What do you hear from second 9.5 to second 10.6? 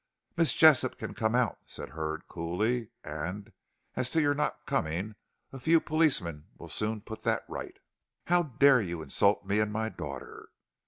and my daughter?"